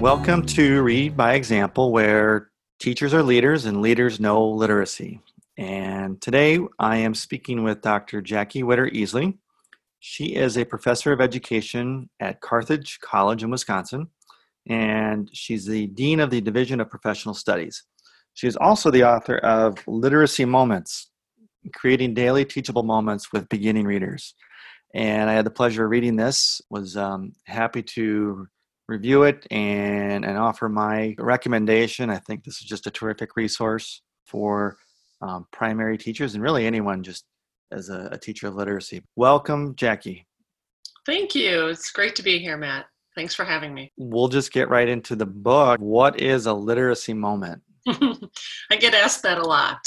[0.00, 5.20] Welcome to Read by Example, where teachers are leaders and leaders know literacy.
[5.58, 8.22] And today I am speaking with Dr.
[8.22, 9.36] Jackie Witter Easley.
[9.98, 14.08] She is a professor of education at Carthage College in Wisconsin,
[14.66, 17.82] and she's the dean of the Division of Professional Studies.
[18.32, 21.10] She is also the author of Literacy Moments
[21.74, 24.34] Creating Daily Teachable Moments with Beginning Readers.
[24.94, 28.48] And I had the pleasure of reading this, was um, happy to
[28.90, 32.10] review it and, and offer my recommendation.
[32.10, 34.76] I think this is just a terrific resource for
[35.22, 37.24] um, primary teachers and really anyone just
[37.72, 39.02] as a, a teacher of literacy.
[39.16, 40.26] Welcome, Jackie.
[41.06, 41.68] Thank you.
[41.68, 42.86] It's great to be here, Matt.
[43.14, 43.92] Thanks for having me.
[43.96, 45.80] We'll just get right into the book.
[45.80, 47.62] What is a literacy moment?
[47.88, 49.78] I get asked that a lot.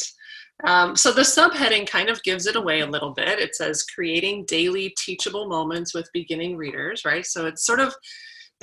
[0.66, 3.40] Um, so the subheading kind of gives it away a little bit.
[3.40, 7.26] It says creating daily teachable moments with beginning readers, right?
[7.26, 7.94] So it's sort of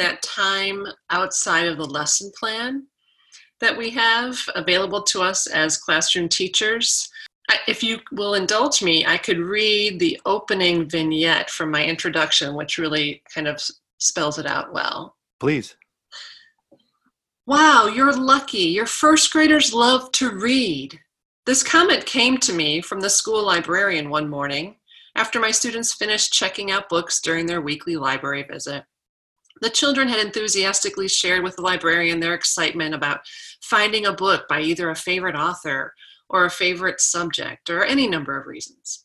[0.01, 2.87] that time outside of the lesson plan
[3.61, 7.09] that we have available to us as classroom teachers.
[7.69, 12.79] If you will indulge me, I could read the opening vignette from my introduction, which
[12.79, 13.63] really kind of
[13.99, 15.17] spells it out well.
[15.39, 15.77] Please.
[17.47, 18.59] Wow, you're lucky.
[18.59, 20.99] Your first graders love to read.
[21.45, 24.77] This comment came to me from the school librarian one morning
[25.17, 28.85] after my students finished checking out books during their weekly library visit.
[29.61, 33.21] The children had enthusiastically shared with the librarian their excitement about
[33.63, 35.95] finding a book by either a favorite author
[36.29, 39.05] or a favorite subject or any number of reasons.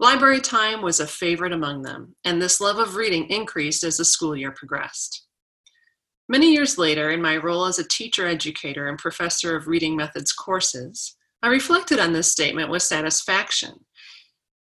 [0.00, 4.04] Library time was a favorite among them, and this love of reading increased as the
[4.04, 5.26] school year progressed.
[6.28, 10.32] Many years later, in my role as a teacher educator and professor of reading methods
[10.32, 13.84] courses, I reflected on this statement with satisfaction.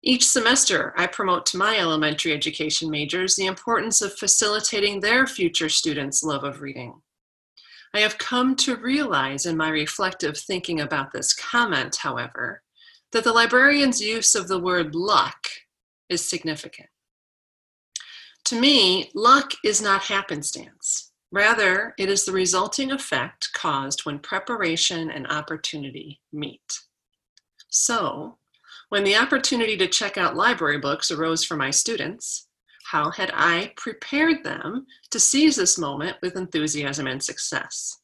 [0.04, 5.68] Each semester, I promote to my elementary education majors the importance of facilitating their future
[5.68, 7.00] students' love of reading.
[7.94, 12.62] I have come to realize in my reflective thinking about this comment, however,
[13.12, 15.46] that the librarian's use of the word luck
[16.08, 16.88] is significant.
[18.46, 21.12] To me, luck is not happenstance.
[21.30, 26.80] Rather, it is the resulting effect caused when preparation and opportunity meet.
[27.68, 28.38] So,
[28.92, 32.48] when the opportunity to check out library books arose for my students,
[32.90, 38.00] how had I prepared them to seize this moment with enthusiasm and success?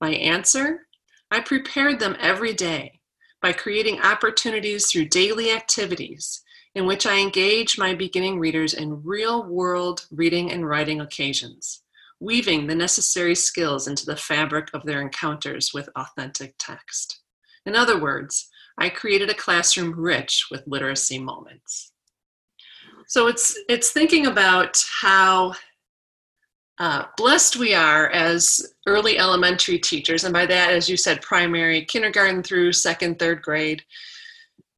[0.00, 0.88] My answer
[1.30, 2.98] I prepared them every day
[3.42, 6.42] by creating opportunities through daily activities
[6.74, 11.84] in which I engage my beginning readers in real world reading and writing occasions
[12.18, 17.20] weaving the necessary skills into the fabric of their encounters with authentic text.
[17.66, 21.92] In other words, I created a classroom rich with literacy moments.
[23.06, 25.54] So it's it's thinking about how
[26.78, 31.84] uh, blessed we are as early elementary teachers, and by that, as you said, primary,
[31.84, 33.82] kindergarten through second, third grade.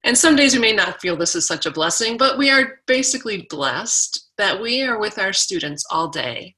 [0.04, 2.80] And some days we may not feel this is such a blessing, but we are
[2.86, 6.54] basically blessed that we are with our students all day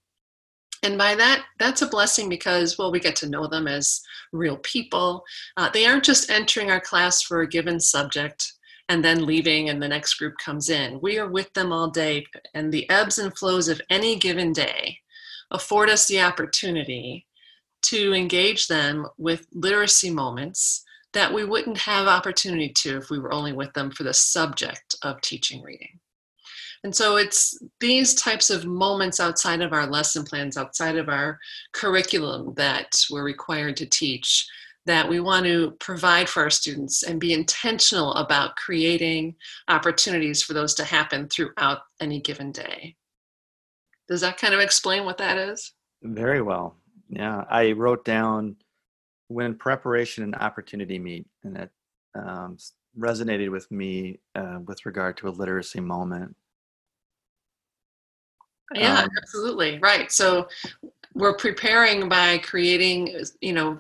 [0.83, 4.03] and by that that's a blessing because well we get to know them as
[4.33, 5.25] real people.
[5.57, 8.53] Uh, they aren't just entering our class for a given subject
[8.89, 11.01] and then leaving and the next group comes in.
[11.01, 14.99] We are with them all day and the ebbs and flows of any given day
[15.51, 17.27] afford us the opportunity
[17.81, 20.85] to engage them with literacy moments
[21.15, 24.97] that we wouldn't have opportunity to if we were only with them for the subject
[25.03, 25.99] of teaching reading
[26.85, 31.39] and so it's these types of moments outside of our lesson plans, outside of our
[31.73, 34.47] curriculum that we're required to teach,
[34.87, 39.35] that we want to provide for our students and be intentional about creating
[39.69, 42.97] opportunities for those to happen throughout any given day.
[44.09, 45.75] Does that kind of explain what that is?
[46.03, 46.77] Very well.
[47.11, 48.57] Yeah, I wrote down
[49.29, 51.71] when preparation and opportunity meet, and that
[52.15, 52.57] um,
[52.99, 56.35] resonated with me uh, with regard to a literacy moment.
[58.75, 59.79] Yeah, um, absolutely.
[59.79, 60.13] Right.
[60.13, 60.49] So
[61.15, 63.79] we're preparing by creating, you know,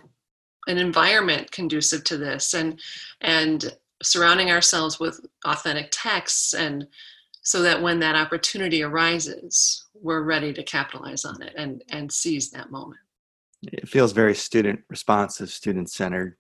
[0.67, 2.81] an environment conducive to this and
[3.23, 6.87] and surrounding ourselves with authentic texts and
[7.43, 12.50] so that when that opportunity arises, we're ready to capitalize on it and and seize
[12.50, 13.00] that moment.
[13.62, 16.37] It feels very student responsive, student centered.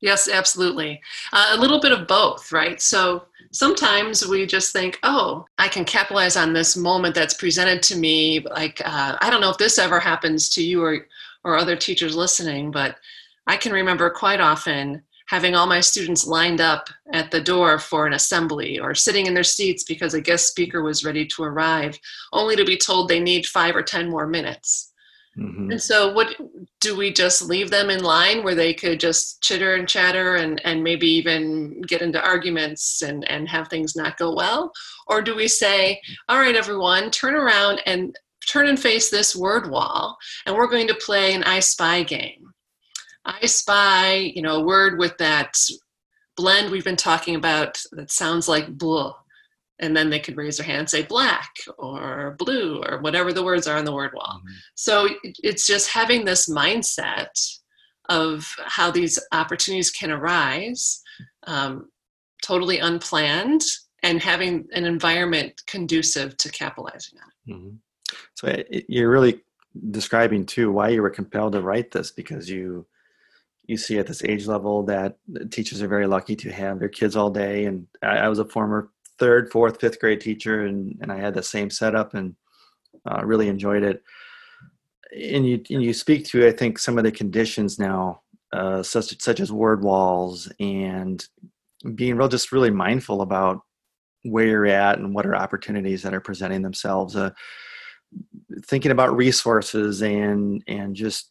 [0.00, 1.00] Yes, absolutely.
[1.32, 2.80] Uh, a little bit of both, right?
[2.80, 3.24] So
[3.56, 8.40] sometimes we just think, oh, I can capitalize on this moment that's presented to me.
[8.40, 11.06] Like, uh, I don't know if this ever happens to you or,
[11.42, 12.96] or other teachers listening, but
[13.46, 18.06] I can remember quite often having all my students lined up at the door for
[18.06, 21.98] an assembly or sitting in their seats because a guest speaker was ready to arrive,
[22.32, 24.92] only to be told they need five or 10 more minutes.
[25.38, 25.72] Mm-hmm.
[25.72, 26.34] And so, what
[26.80, 30.60] do we just leave them in line where they could just chitter and chatter and,
[30.64, 34.72] and maybe even get into arguments and, and have things not go well?
[35.06, 38.16] Or do we say, all right, everyone, turn around and
[38.48, 40.16] turn and face this word wall,
[40.46, 42.52] and we're going to play an I Spy game?
[43.26, 45.58] I spy, you know, a word with that
[46.36, 49.14] blend we've been talking about that sounds like blah
[49.78, 53.42] and then they could raise their hand and say black or blue or whatever the
[53.42, 54.38] words are on the word wall.
[54.38, 54.54] Mm-hmm.
[54.74, 57.28] So it's just having this mindset
[58.08, 61.02] of how these opportunities can arise,
[61.46, 61.90] um,
[62.42, 63.62] totally unplanned,
[64.02, 67.58] and having an environment conducive to capitalizing on it.
[67.58, 67.76] Mm-hmm.
[68.34, 69.40] So it, you're really
[69.90, 72.86] describing too why you were compelled to write this because you
[73.66, 75.16] you see at this age level that
[75.50, 78.44] teachers are very lucky to have their kids all day and I, I was a
[78.44, 82.34] former third, fourth, fifth grade teacher, and and I had the same setup and
[83.10, 84.02] uh, really enjoyed it.
[85.12, 88.22] And you and you speak to I think some of the conditions now,
[88.52, 91.24] uh, such such as word walls and
[91.94, 93.60] being real, just really mindful about
[94.24, 97.16] where you're at and what are opportunities that are presenting themselves.
[97.16, 97.30] Uh,
[98.64, 101.30] thinking about resources and and just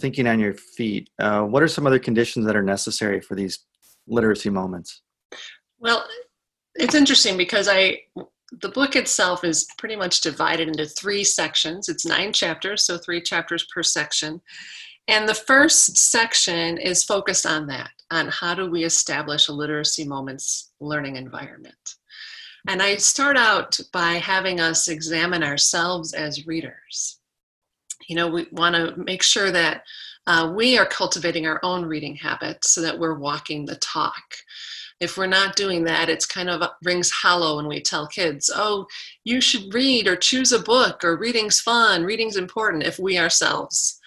[0.00, 1.10] thinking on your feet.
[1.18, 3.60] Uh, what are some other conditions that are necessary for these
[4.08, 5.02] literacy moments?
[5.78, 6.04] Well,
[6.78, 7.98] it's interesting because I
[8.60, 11.88] the book itself is pretty much divided into three sections.
[11.88, 14.40] It's nine chapters, so three chapters per section.
[15.08, 20.04] And the first section is focused on that, on how do we establish a literacy
[20.04, 21.96] moments learning environment.
[22.68, 27.20] And I start out by having us examine ourselves as readers.
[28.08, 29.82] You know, we want to make sure that
[30.26, 34.34] uh, we are cultivating our own reading habits so that we're walking the talk
[35.00, 38.86] if we're not doing that it's kind of rings hollow when we tell kids oh
[39.24, 44.00] you should read or choose a book or reading's fun reading's important if we ourselves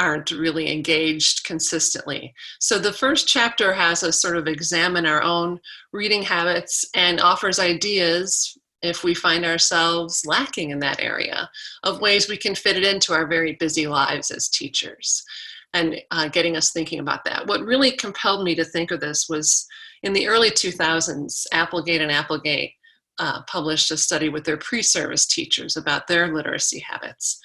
[0.00, 2.32] aren't really engaged consistently.
[2.58, 5.60] So the first chapter has us sort of examine our own
[5.92, 11.50] reading habits and offers ideas if we find ourselves lacking in that area
[11.82, 15.22] of ways we can fit it into our very busy lives as teachers
[15.72, 17.46] and uh, getting us thinking about that.
[17.46, 19.66] What really compelled me to think of this was
[20.02, 22.72] in the early 2000s, Applegate and Applegate
[23.18, 27.38] uh, published a study with their pre service teachers about their literacy habits.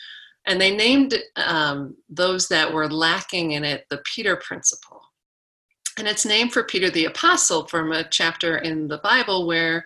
[0.48, 5.02] And they named um, those that were lacking in it the Peter Principle.
[5.98, 9.86] And it's named for Peter the Apostle from a chapter in the Bible where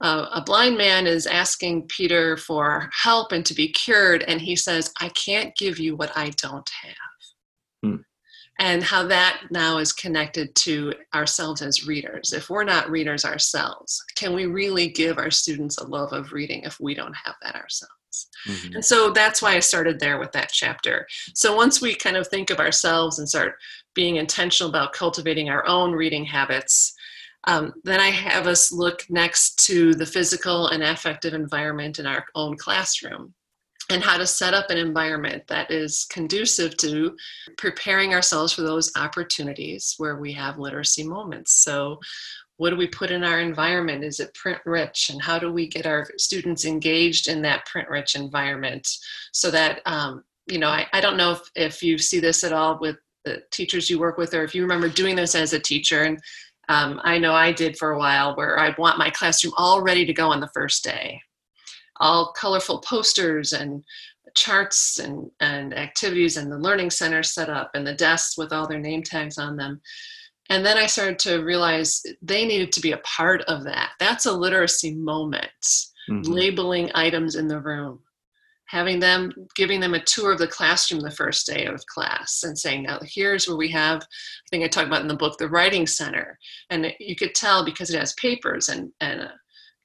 [0.00, 4.22] uh, a blind man is asking Peter for help and to be cured.
[4.28, 7.15] And he says, I can't give you what I don't have
[8.58, 12.32] and how that now is connected to ourselves as readers.
[12.32, 16.62] If we're not readers ourselves, can we really give our students a love of reading
[16.62, 17.92] if we don't have that ourselves?
[18.48, 18.76] Mm-hmm.
[18.76, 21.06] And so that's why I started there with that chapter.
[21.34, 23.56] So once we kind of think of ourselves and start
[23.94, 26.94] being intentional about cultivating our own reading habits,
[27.46, 32.24] um, then I have us look next to the physical and affective environment in our
[32.34, 33.34] own classroom
[33.90, 37.16] and how to set up an environment that is conducive to
[37.56, 41.52] preparing ourselves for those opportunities where we have literacy moments.
[41.52, 42.00] So,
[42.58, 44.02] what do we put in our environment?
[44.02, 45.10] Is it print rich?
[45.10, 48.88] And how do we get our students engaged in that print rich environment
[49.32, 52.54] so that, um, you know, I, I don't know if, if you see this at
[52.54, 55.60] all with the teachers you work with or if you remember doing this as a
[55.60, 56.04] teacher.
[56.04, 56.18] And
[56.70, 60.06] um, I know I did for a while where I'd want my classroom all ready
[60.06, 61.20] to go on the first day
[62.00, 63.82] all colorful posters and
[64.34, 68.66] charts and, and activities and the learning center set up and the desks with all
[68.66, 69.80] their name tags on them.
[70.48, 73.92] And then I started to realize they needed to be a part of that.
[73.98, 75.50] That's a literacy moment,
[76.08, 76.30] mm-hmm.
[76.30, 78.00] labeling items in the room,
[78.66, 82.56] having them, giving them a tour of the classroom the first day of class and
[82.56, 85.48] saying, now here's where we have, I think I talked about in the book, the
[85.48, 86.38] writing center.
[86.70, 89.28] And you could tell because it has papers and, and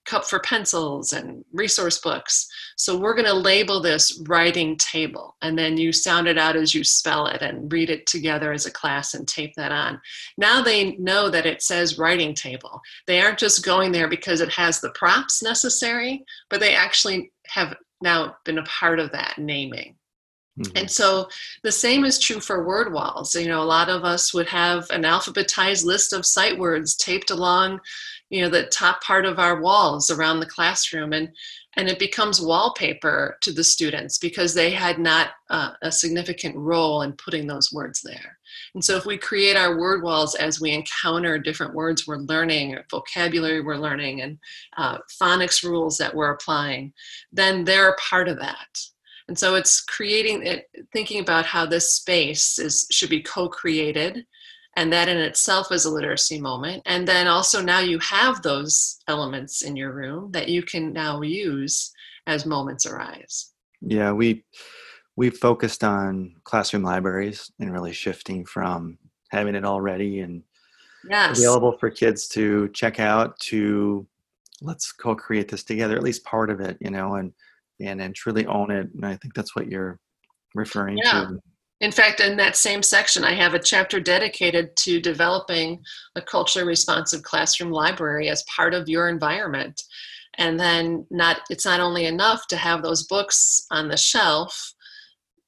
[0.05, 2.47] cup for pencils and resource books.
[2.75, 6.73] So we're going to label this writing table, and then you sound it out as
[6.73, 10.01] you spell it and read it together as a class and tape that on.
[10.37, 12.81] Now they know that it says writing table.
[13.07, 17.75] They aren't just going there because it has the props necessary, but they actually have
[18.01, 19.95] now been a part of that naming.
[20.61, 20.77] Mm-hmm.
[20.77, 21.27] And so
[21.63, 23.35] the same is true for word walls.
[23.35, 27.31] You know, a lot of us would have an alphabetized list of sight words taped
[27.31, 27.79] along,
[28.29, 31.13] you know, the top part of our walls around the classroom.
[31.13, 31.29] And
[31.77, 37.01] and it becomes wallpaper to the students because they had not uh, a significant role
[37.03, 38.37] in putting those words there.
[38.73, 42.77] And so if we create our word walls as we encounter different words we're learning,
[42.89, 44.37] vocabulary we're learning, and
[44.75, 46.91] uh, phonics rules that we're applying,
[47.31, 48.77] then they're a part of that.
[49.31, 54.25] And so it's creating it, thinking about how this space is should be co-created
[54.75, 58.99] and that in itself is a literacy moment and then also now you have those
[59.07, 61.93] elements in your room that you can now use
[62.27, 64.43] as moments arise yeah we
[65.15, 68.97] we focused on classroom libraries and really shifting from
[69.29, 70.43] having it all ready and
[71.09, 71.39] yes.
[71.39, 74.05] available for kids to check out to
[74.61, 77.31] let's co-create this together at least part of it you know and
[77.81, 79.99] and and truly own it and i think that's what you're
[80.55, 81.11] referring yeah.
[81.11, 81.39] to
[81.81, 85.83] in fact, in that same section, I have a chapter dedicated to developing
[86.15, 89.81] a culturally responsive classroom library as part of your environment.
[90.37, 94.73] And then not it's not only enough to have those books on the shelf,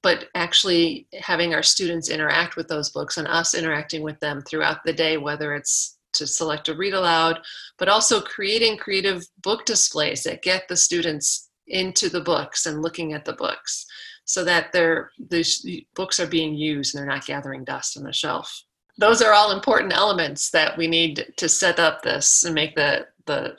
[0.02, 4.84] but actually having our students interact with those books and us interacting with them throughout
[4.84, 7.40] the day, whether it's to select a read aloud,
[7.78, 13.14] but also creating creative book displays that get the students into the books and looking
[13.14, 13.86] at the books
[14.26, 18.14] so that they're, the books are being used and they're not gathering dust on the
[18.14, 18.64] shelf.
[18.98, 23.08] Those are all important elements that we need to set up this and make the,
[23.26, 23.58] the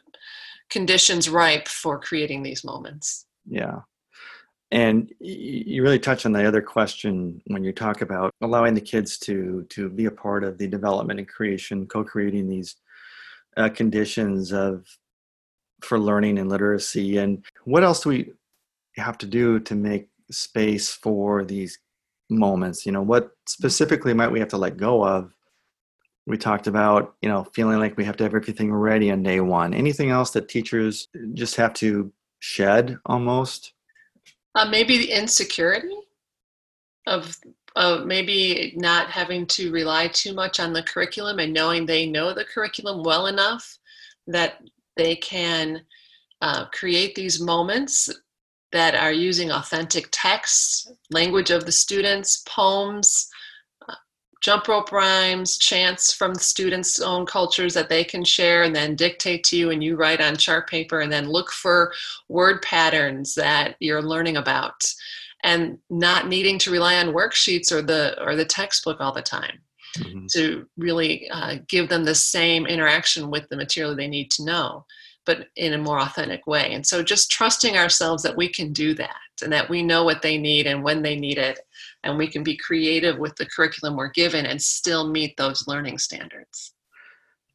[0.71, 3.27] conditions ripe for creating these moments.
[3.47, 3.81] Yeah.
[4.71, 9.19] And you really touch on the other question when you talk about allowing the kids
[9.19, 12.75] to to be a part of the development and creation, co-creating these
[13.57, 14.85] uh, conditions of
[15.83, 17.19] for learning and literacy.
[17.19, 18.33] And what else do we
[18.97, 21.79] have to do to make space for these
[22.31, 22.87] moments?
[22.87, 25.33] You know what specifically might we have to let go of?
[26.27, 29.41] We talked about you know feeling like we have to have everything ready on day
[29.41, 29.75] one.
[29.75, 33.73] Anything else that teachers just have to shed almost?
[34.55, 35.97] Uh, maybe the insecurity
[37.07, 37.37] of
[37.77, 42.33] of maybe not having to rely too much on the curriculum and knowing they know
[42.33, 43.79] the curriculum well enough
[44.29, 44.63] that
[44.97, 45.83] they can
[46.45, 48.11] uh, create these moments
[48.71, 53.31] that are using authentic texts, language of the students, poems,
[53.89, 53.95] uh,
[54.43, 58.95] jump rope rhymes, chants from the students' own cultures that they can share and then
[58.95, 61.95] dictate to you and you write on chart paper and then look for
[62.29, 64.85] word patterns that you're learning about
[65.45, 69.61] and not needing to rely on worksheets or the or the textbook all the time
[69.97, 70.27] mm-hmm.
[70.35, 74.85] to really uh, give them the same interaction with the material they need to know
[75.27, 76.73] but in a more authentic way.
[76.73, 80.23] And so just trusting ourselves that we can do that and that we know what
[80.23, 81.61] they need and when they need it.
[82.03, 85.99] And we can be creative with the curriculum we're given and still meet those learning
[85.99, 86.75] standards.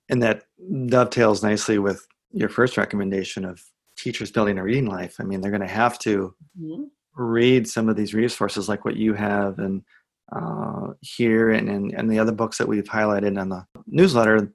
[0.09, 0.45] And that
[0.87, 3.63] dovetails nicely with your first recommendation of
[3.95, 5.17] teachers building a reading life.
[5.19, 6.83] I mean, they're going to have to mm-hmm.
[7.15, 9.83] read some of these resources like what you have and
[10.31, 14.53] uh, here and, and, and the other books that we've highlighted on the newsletter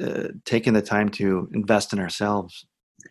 [0.00, 2.66] uh, taking the time to invest in ourselves.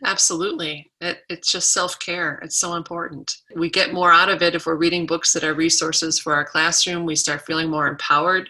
[0.06, 0.92] Absolutely.
[1.02, 2.40] It, it's just self-care.
[2.44, 3.36] It's so important.
[3.56, 6.46] We get more out of it if we're reading books that are resources for our
[6.46, 7.06] classroom.
[7.06, 8.50] We start feeling more empowered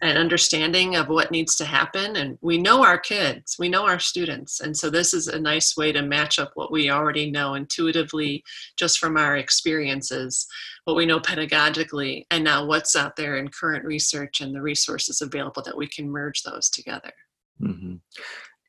[0.00, 2.16] and understanding of what needs to happen.
[2.16, 3.56] And we know our kids.
[3.58, 4.60] We know our students.
[4.60, 8.44] And so this is a nice way to match up what we already know intuitively
[8.76, 10.46] just from our experiences
[10.84, 15.20] what we know pedagogically and now what's out there in current research and the resources
[15.20, 17.12] available that we can merge those together
[17.60, 17.94] Mm-hmm.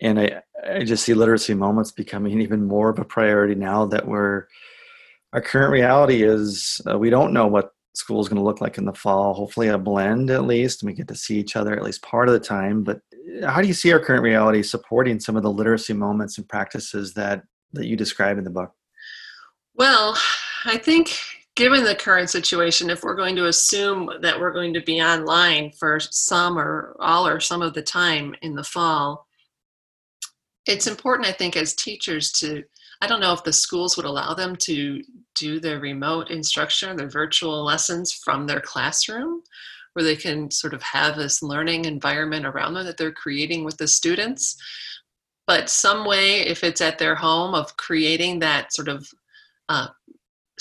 [0.01, 4.07] And I, I just see literacy moments becoming even more of a priority now that
[4.07, 4.47] we're,
[5.33, 8.77] our current reality is uh, we don't know what school is going to look like
[8.77, 9.33] in the fall.
[9.33, 12.27] Hopefully, a blend at least, and we get to see each other at least part
[12.27, 12.83] of the time.
[12.83, 13.01] But
[13.41, 16.47] uh, how do you see our current reality supporting some of the literacy moments and
[16.47, 17.43] practices that
[17.73, 18.73] that you describe in the book?
[19.75, 20.17] Well,
[20.65, 21.17] I think
[21.55, 25.71] given the current situation, if we're going to assume that we're going to be online
[25.71, 29.27] for some or all or some of the time in the fall,
[30.65, 32.63] it's important, I think, as teachers to.
[33.03, 35.01] I don't know if the schools would allow them to
[35.35, 39.41] do their remote instruction, their virtual lessons from their classroom,
[39.93, 43.77] where they can sort of have this learning environment around them that they're creating with
[43.77, 44.55] the students.
[45.47, 49.07] But some way, if it's at their home, of creating that sort of
[49.67, 49.87] uh,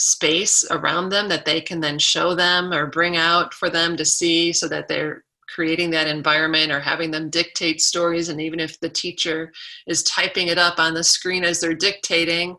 [0.01, 4.05] space around them that they can then show them or bring out for them to
[4.05, 8.81] see so that they're creating that environment or having them dictate stories and even if
[8.81, 9.53] the teacher
[9.87, 12.57] is typing it up on the screen as they're dictating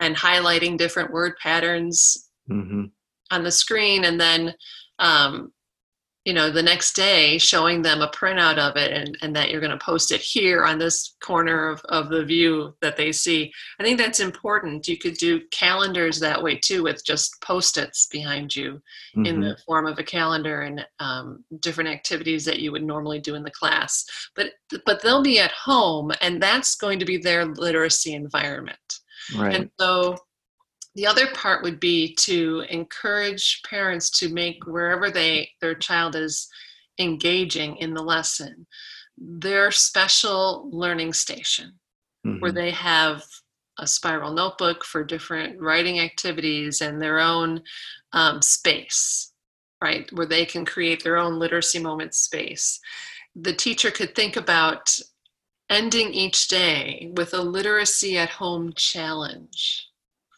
[0.00, 2.84] and highlighting different word patterns mm-hmm.
[3.30, 4.52] on the screen and then
[4.98, 5.50] um,
[6.24, 9.60] you know the next day showing them a printout of it and, and that you're
[9.60, 13.52] going to post it here on this corner of, of the view that they see
[13.80, 18.54] i think that's important you could do calendars that way too with just post-its behind
[18.54, 18.80] you
[19.16, 19.26] mm-hmm.
[19.26, 23.34] in the form of a calendar and um, different activities that you would normally do
[23.34, 24.04] in the class
[24.36, 24.52] but
[24.86, 28.78] but they'll be at home and that's going to be their literacy environment
[29.36, 29.54] right.
[29.56, 30.16] and so
[30.94, 36.48] the other part would be to encourage parents to make wherever they their child is
[36.98, 38.66] engaging in the lesson
[39.16, 41.72] their special learning station
[42.26, 42.40] mm-hmm.
[42.40, 43.22] where they have
[43.78, 47.62] a spiral notebook for different writing activities and their own
[48.12, 49.32] um, space
[49.82, 50.10] right?
[50.12, 52.80] Where they can create their own literacy moment space.
[53.34, 54.96] The teacher could think about
[55.68, 59.88] ending each day with a literacy at home challenge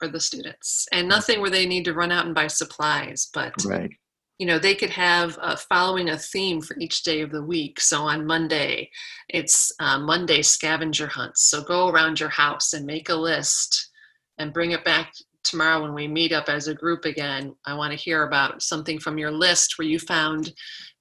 [0.04, 0.86] for the students.
[0.92, 3.90] And nothing where they need to run out and buy supplies but right.
[4.38, 7.80] you know they could have uh, following a theme for each day of the week.
[7.80, 8.90] So on monday
[9.28, 11.44] it's uh, monday scavenger hunts.
[11.44, 13.90] So go around your house and make a list
[14.38, 17.54] and bring it back tomorrow when we meet up as a group again.
[17.66, 20.52] I want to hear about something from your list where you found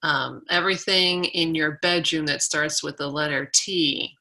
[0.04, 4.16] um, everything in your bedroom that starts with the letter t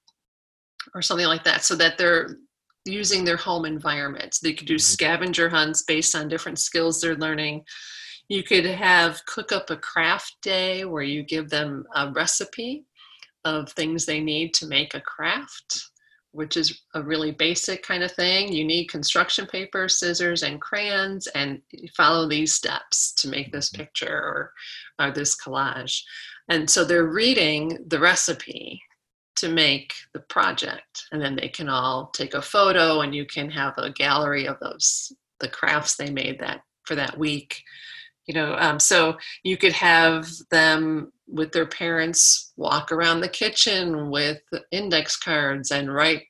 [0.95, 2.39] or something like that so that they're
[2.85, 4.81] using their home environment they could do mm-hmm.
[4.81, 7.65] scavenger hunts based on different skills they're learning
[8.29, 12.87] you could have cook up a craft day where you give them a recipe
[13.45, 15.91] of things they need to make a craft,
[16.31, 18.53] which is a really basic kind of thing.
[18.53, 21.61] You need construction paper, scissors, and crayons, and
[21.97, 23.83] follow these steps to make this mm-hmm.
[23.83, 24.53] picture or,
[24.99, 26.01] or this collage.
[26.49, 28.83] And so they're reading the recipe
[29.37, 33.51] to make the project, and then they can all take a photo, and you can
[33.51, 37.63] have a gallery of those the crafts they made that for that week
[38.27, 44.09] you know um, so you could have them with their parents walk around the kitchen
[44.09, 46.23] with index cards and write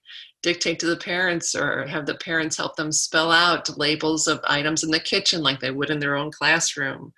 [0.42, 4.82] dictate to the parents or have the parents help them spell out labels of items
[4.82, 7.12] in the kitchen like they would in their own classroom.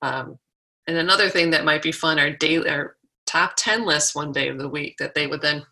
[0.00, 0.38] Um,
[0.86, 4.48] and another thing that might be fun are daily our top 10 lists one day
[4.48, 5.64] of the week that they would then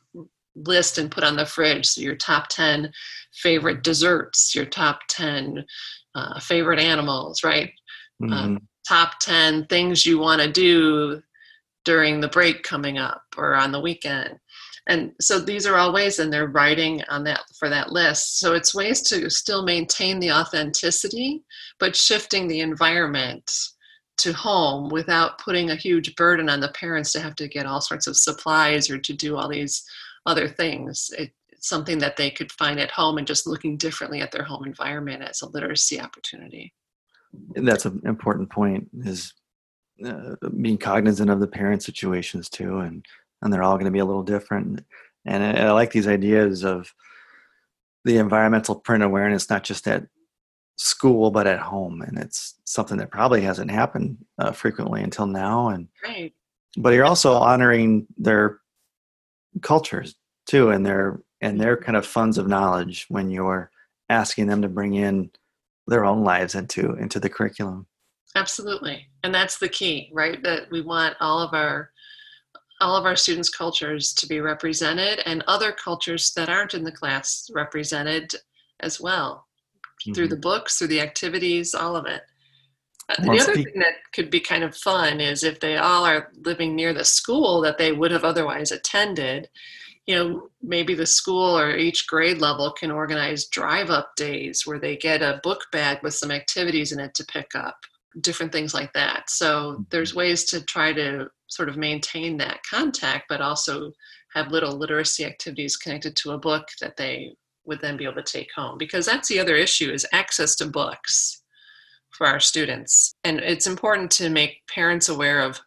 [0.56, 1.86] list and put on the fridge.
[1.86, 2.92] So your top 10
[3.34, 5.64] favorite desserts your top 10
[6.14, 7.70] uh, favorite animals right?
[8.22, 8.56] Uh, mm-hmm.
[8.56, 11.22] uh, top 10 things you want to do
[11.84, 14.38] during the break coming up or on the weekend.
[14.88, 18.40] And so these are all ways and they're writing on that for that list.
[18.40, 21.44] So it's ways to still maintain the authenticity
[21.80, 23.50] but shifting the environment
[24.22, 27.80] to home without putting a huge burden on the parents to have to get all
[27.80, 29.84] sorts of supplies or to do all these
[30.26, 31.10] other things.
[31.18, 34.44] It, it's something that they could find at home and just looking differently at their
[34.44, 36.72] home environment as a literacy opportunity.
[37.54, 39.34] That's an important point is
[40.04, 43.04] uh, being cognizant of the parent situations too and
[43.42, 44.84] and they're all going to be a little different.
[45.24, 46.92] And I, I, like these ideas of
[48.04, 50.06] the environmental print awareness not just at
[50.82, 55.68] school but at home and it's something that probably hasn't happened uh, frequently until now
[55.68, 56.32] and right.
[56.78, 58.60] but you're also honoring their
[59.60, 60.14] cultures
[60.46, 63.70] too and their and their kind of funds of knowledge when you're
[64.08, 65.30] asking them to bring in
[65.86, 67.86] their own lives into into the curriculum
[68.34, 71.90] absolutely and that's the key right that we want all of our
[72.80, 76.92] all of our students cultures to be represented and other cultures that aren't in the
[76.92, 78.32] class represented
[78.80, 79.46] as well
[80.00, 80.12] mm-hmm.
[80.12, 82.22] through the books through the activities all of it
[83.08, 86.30] uh, the other thing that could be kind of fun is if they all are
[86.44, 89.48] living near the school that they would have otherwise attended
[90.06, 94.78] you know maybe the school or each grade level can organize drive up days where
[94.78, 97.76] they get a book bag with some activities in it to pick up
[98.20, 99.82] different things like that so mm-hmm.
[99.90, 103.92] there's ways to try to sort of maintain that contact but also
[104.34, 108.22] have little literacy activities connected to a book that they would then be able to
[108.22, 111.42] take home because that's the other issue is access to books
[112.10, 115.60] for our students and it's important to make parents aware of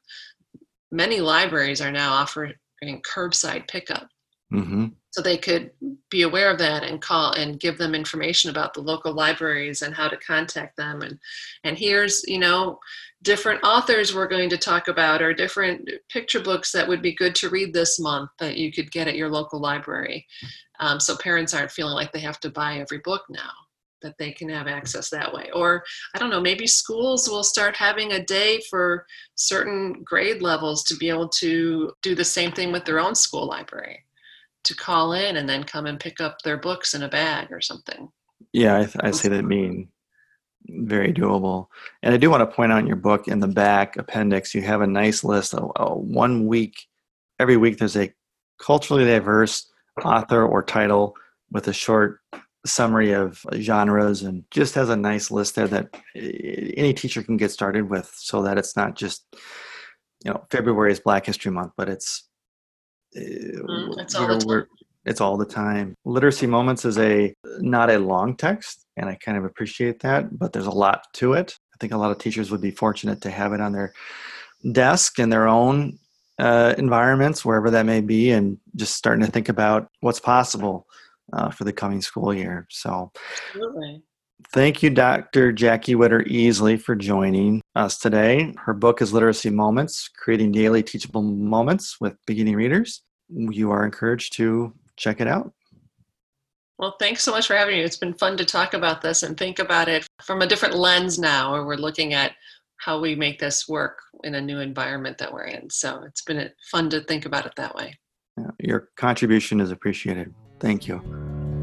[0.91, 2.53] many libraries are now offering
[3.03, 4.07] curbside pickup
[4.53, 4.85] Mm-hmm.
[5.11, 5.71] So they could
[6.09, 9.93] be aware of that and call and give them information about the local libraries and
[9.93, 11.01] how to contact them.
[11.01, 11.19] And
[11.63, 12.79] and here's you know
[13.23, 17.33] different authors we're going to talk about or different picture books that would be good
[17.35, 20.27] to read this month that you could get at your local library.
[20.79, 23.51] Um, so parents aren't feeling like they have to buy every book now
[24.01, 25.81] that they can have access that way or
[26.13, 29.05] i don't know maybe schools will start having a day for
[29.35, 33.47] certain grade levels to be able to do the same thing with their own school
[33.47, 34.03] library
[34.63, 37.61] to call in and then come and pick up their books in a bag or
[37.61, 38.09] something.
[38.51, 39.89] Yeah, I, I say that being
[40.67, 41.67] very doable.
[42.01, 44.61] And I do want to point out in your book in the back appendix, you
[44.61, 46.87] have a nice list of uh, one week.
[47.39, 48.13] Every week, there's a
[48.59, 49.69] culturally diverse
[50.03, 51.15] author or title
[51.51, 52.19] with a short
[52.65, 57.35] summary of genres and just has a nice list there that eh, any teacher can
[57.35, 59.25] get started with so that it's not just
[60.23, 62.29] you know february is black history month but it's
[63.17, 64.65] mm, we're,
[65.05, 65.95] it's all the time.
[66.05, 70.53] Literacy Moments is a not a long text, and I kind of appreciate that, but
[70.53, 71.57] there's a lot to it.
[71.73, 73.93] I think a lot of teachers would be fortunate to have it on their
[74.71, 75.99] desk in their own
[76.39, 80.87] uh, environments, wherever that may be, and just starting to think about what's possible
[81.33, 82.67] uh, for the coming school year.
[82.69, 83.11] So,
[83.47, 84.01] Absolutely.
[84.51, 85.51] thank you, Dr.
[85.51, 88.53] Jackie Witter Easley, for joining us today.
[88.57, 93.03] Her book is Literacy Moments Creating Daily Teachable Moments with Beginning Readers.
[93.29, 95.53] You are encouraged to check it out.
[96.79, 97.81] Well, thanks so much for having me.
[97.81, 101.19] It's been fun to talk about this and think about it from a different lens
[101.19, 102.33] now, where we're looking at
[102.83, 105.69] how we make this work in a new environment that we're in.
[105.69, 107.97] So it's been fun to think about it that way.
[108.59, 110.33] Your contribution is appreciated.
[110.59, 111.01] Thank you.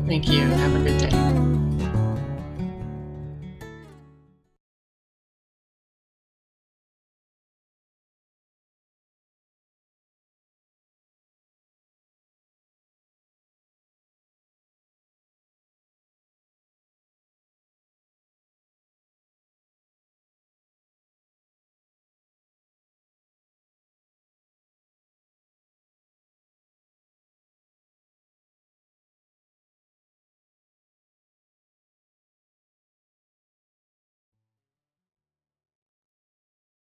[0.07, 0.41] Thank you.
[0.41, 1.60] Have a good day.